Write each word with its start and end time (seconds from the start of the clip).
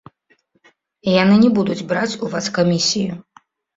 Яны 1.21 1.35
не 1.43 1.51
будуць 1.57 1.85
браць 1.91 2.19
у 2.25 2.31
вас 2.33 2.45
камісію. 2.57 3.13